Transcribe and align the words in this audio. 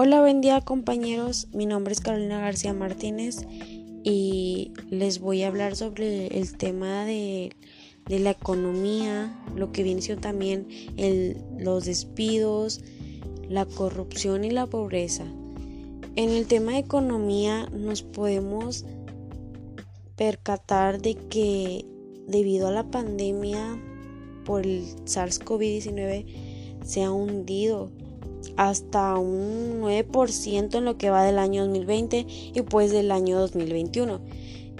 Hola, 0.00 0.20
buen 0.20 0.40
día 0.40 0.60
compañeros. 0.60 1.48
Mi 1.52 1.66
nombre 1.66 1.92
es 1.92 2.00
Carolina 2.00 2.38
García 2.38 2.72
Martínez 2.72 3.48
y 4.04 4.72
les 4.90 5.18
voy 5.18 5.42
a 5.42 5.48
hablar 5.48 5.74
sobre 5.74 6.28
el 6.38 6.56
tema 6.56 7.04
de, 7.04 7.50
la 8.06 8.30
economía, 8.30 9.36
lo 9.56 9.72
que 9.72 9.82
viene 9.82 10.00
también 10.14 10.68
el, 10.96 11.42
los 11.58 11.84
despidos, 11.84 12.80
la 13.48 13.66
corrupción 13.66 14.44
y 14.44 14.52
la 14.52 14.66
pobreza. 14.66 15.24
En 16.14 16.30
el 16.30 16.46
tema 16.46 16.74
de 16.74 16.78
economía 16.78 17.68
nos 17.72 18.04
podemos 18.04 18.84
percatar 20.14 21.02
de 21.02 21.16
que 21.16 21.84
debido 22.28 22.68
a 22.68 22.70
la 22.70 22.88
pandemia 22.88 23.76
por 24.44 24.64
el 24.64 24.84
SARS-CoV-19 25.06 26.84
se 26.84 27.02
ha 27.02 27.10
hundido 27.10 27.90
hasta 28.56 29.16
un 29.16 29.80
9% 29.82 30.74
en 30.74 30.84
lo 30.84 30.98
que 30.98 31.10
va 31.10 31.24
del 31.24 31.38
año 31.38 31.62
2020 31.62 32.26
y 32.28 32.62
pues 32.62 32.90
del 32.92 33.10
año 33.10 33.38
2021. 33.38 34.20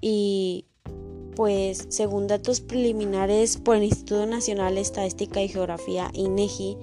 Y 0.00 0.66
pues 1.34 1.86
según 1.88 2.26
datos 2.26 2.60
preliminares 2.60 3.56
por 3.56 3.76
el 3.76 3.84
Instituto 3.84 4.26
Nacional 4.26 4.74
de 4.74 4.82
Estadística 4.82 5.42
y 5.42 5.48
Geografía 5.48 6.10
INEGI, 6.12 6.76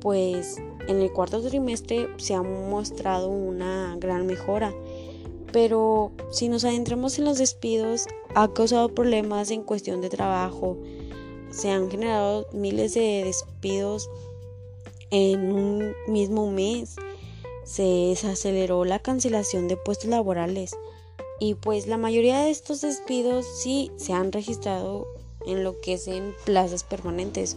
pues 0.00 0.56
en 0.88 1.00
el 1.00 1.12
cuarto 1.12 1.42
trimestre 1.42 2.08
se 2.16 2.34
ha 2.34 2.42
mostrado 2.42 3.28
una 3.28 3.96
gran 3.98 4.26
mejora. 4.26 4.72
Pero 5.52 6.12
si 6.30 6.48
nos 6.48 6.64
adentramos 6.64 7.18
en 7.18 7.24
los 7.24 7.38
despidos, 7.38 8.06
ha 8.34 8.52
causado 8.52 8.94
problemas 8.94 9.50
en 9.50 9.62
cuestión 9.62 10.00
de 10.00 10.08
trabajo. 10.08 10.78
Se 11.50 11.70
han 11.70 11.90
generado 11.90 12.46
miles 12.52 12.94
de 12.94 13.24
despidos 13.24 14.10
en 15.10 15.52
un 15.52 15.92
mismo 16.08 16.50
mes 16.50 16.96
se 17.64 17.82
desaceleró 17.82 18.84
la 18.84 19.00
cancelación 19.00 19.68
de 19.68 19.76
puestos 19.76 20.08
laborales 20.08 20.76
y 21.38 21.54
pues 21.54 21.86
la 21.86 21.98
mayoría 21.98 22.40
de 22.40 22.50
estos 22.50 22.80
despidos 22.80 23.44
sí 23.62 23.90
se 23.96 24.12
han 24.12 24.32
registrado 24.32 25.06
en 25.46 25.64
lo 25.64 25.80
que 25.80 25.94
es 25.94 26.08
en 26.08 26.32
plazas 26.44 26.82
permanentes, 26.84 27.56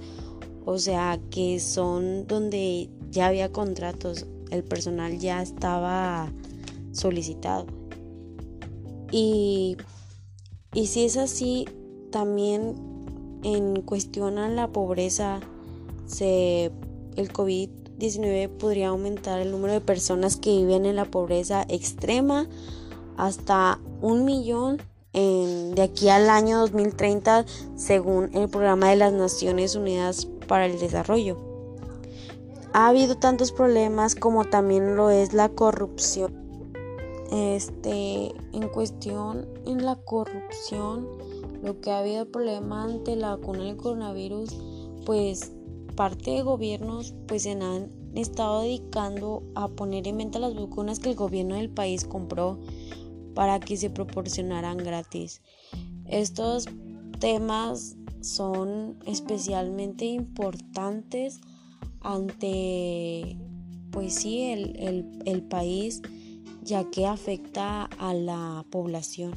o 0.65 0.77
sea 0.77 1.19
que 1.31 1.59
son 1.59 2.27
donde 2.27 2.89
ya 3.09 3.27
había 3.27 3.51
contratos, 3.51 4.25
el 4.51 4.63
personal 4.63 5.17
ya 5.17 5.41
estaba 5.41 6.31
solicitado. 6.91 7.65
Y, 9.11 9.77
y 10.73 10.87
si 10.87 11.05
es 11.05 11.17
así, 11.17 11.65
también 12.11 12.75
en 13.43 13.81
cuestión 13.81 14.37
a 14.37 14.49
la 14.49 14.67
pobreza 14.67 15.39
se 16.05 16.71
el 17.15 17.31
COVID-19 17.31 18.49
podría 18.49 18.89
aumentar 18.89 19.39
el 19.39 19.51
número 19.51 19.73
de 19.73 19.81
personas 19.81 20.37
que 20.37 20.55
viven 20.55 20.85
en 20.85 20.95
la 20.95 21.05
pobreza 21.05 21.65
extrema 21.69 22.47
hasta 23.17 23.79
un 24.01 24.25
millón 24.25 24.81
de 25.13 25.81
aquí 25.81 26.09
al 26.09 26.29
año 26.29 26.59
2030 26.59 27.45
según 27.75 28.29
el 28.35 28.47
programa 28.47 28.89
de 28.89 28.95
las 28.95 29.11
Naciones 29.11 29.75
Unidas 29.75 30.27
para 30.47 30.65
el 30.65 30.79
Desarrollo. 30.79 31.37
Ha 32.73 32.87
habido 32.87 33.15
tantos 33.15 33.51
problemas 33.51 34.15
como 34.15 34.45
también 34.45 34.95
lo 34.95 35.09
es 35.09 35.33
la 35.33 35.49
corrupción. 35.49 36.33
Este, 37.31 38.33
en 38.53 38.69
cuestión 38.73 39.47
en 39.65 39.85
la 39.85 39.95
corrupción, 39.95 41.07
lo 41.63 41.79
que 41.79 41.91
ha 41.91 41.99
habido 41.99 42.31
problema 42.31 42.83
ante 42.83 43.15
la 43.15 43.35
vacuna 43.35 43.65
del 43.65 43.77
coronavirus, 43.77 44.55
pues 45.05 45.51
parte 45.99 46.31
de 46.31 46.43
gobiernos 46.43 47.13
pues 47.27 47.43
se 47.43 47.51
han 47.51 47.89
estado 48.15 48.61
dedicando 48.61 49.43
a 49.53 49.67
poner 49.67 50.07
en 50.07 50.15
venta 50.15 50.39
las 50.39 50.55
vacunas 50.55 50.97
que 50.97 51.09
el 51.09 51.15
gobierno 51.17 51.55
del 51.55 51.69
país 51.69 52.05
compró 52.05 52.57
para 53.35 53.59
que 53.59 53.75
se 53.75 53.89
proporcionaran 53.89 54.77
gratis. 54.77 55.41
Estos 56.05 56.67
temas 57.19 57.97
son 58.21 58.97
especialmente 59.05 60.05
importantes 60.05 61.41
ante 61.99 63.35
pues 63.91 64.13
sí 64.13 64.43
el, 64.51 65.21
el 65.25 65.43
país 65.43 66.01
ya 66.63 66.89
que 66.89 67.07
afecta 67.07 67.89
a 67.99 68.13
la 68.13 68.65
población. 68.69 69.33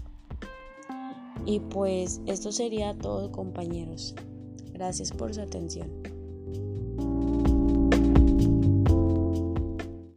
Y 1.44 1.58
pues 1.58 2.20
esto 2.26 2.52
sería 2.52 2.96
todo 2.96 3.32
compañeros. 3.32 4.14
Gracias 4.72 5.10
por 5.10 5.34
su 5.34 5.40
atención. 5.40 6.11